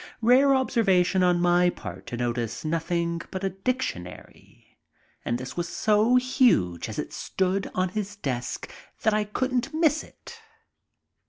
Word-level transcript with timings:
Rare 0.23 0.55
observation 0.55 1.21
on 1.21 1.39
my 1.39 1.69
part 1.69 2.07
to 2.07 2.17
notice 2.17 2.65
nothing 2.65 3.21
but 3.29 3.43
a 3.43 3.51
dictionary, 3.51 4.79
and 5.23 5.37
this 5.37 5.55
was 5.55 5.69
so 5.69 6.15
huge 6.15 6.89
as 6.89 6.97
it 6.97 7.13
stood 7.13 7.69
on 7.75 7.89
his 7.89 8.15
desk 8.15 8.67
that 9.03 9.13
I 9.13 9.23
couldn't 9.25 9.75
miss 9.75 10.03
it. 10.03 10.39